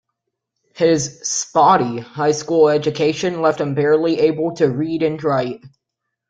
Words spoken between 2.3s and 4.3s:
school education left him barely